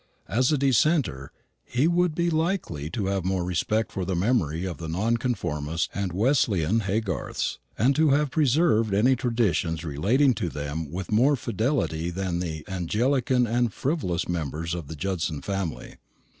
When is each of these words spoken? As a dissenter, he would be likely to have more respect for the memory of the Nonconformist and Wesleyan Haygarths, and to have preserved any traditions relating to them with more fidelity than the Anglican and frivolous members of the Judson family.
As 0.27 0.51
a 0.51 0.57
dissenter, 0.57 1.31
he 1.63 1.87
would 1.87 2.15
be 2.15 2.31
likely 2.31 2.89
to 2.89 3.05
have 3.05 3.23
more 3.23 3.45
respect 3.45 3.91
for 3.91 4.03
the 4.03 4.15
memory 4.15 4.65
of 4.65 4.79
the 4.79 4.87
Nonconformist 4.87 5.91
and 5.93 6.11
Wesleyan 6.11 6.79
Haygarths, 6.79 7.59
and 7.77 7.95
to 7.95 8.09
have 8.09 8.31
preserved 8.31 8.95
any 8.95 9.15
traditions 9.15 9.85
relating 9.85 10.33
to 10.33 10.49
them 10.49 10.89
with 10.89 11.11
more 11.11 11.35
fidelity 11.35 12.09
than 12.09 12.39
the 12.39 12.65
Anglican 12.67 13.45
and 13.45 13.71
frivolous 13.71 14.27
members 14.27 14.73
of 14.73 14.87
the 14.87 14.95
Judson 14.95 15.39
family. 15.39 15.97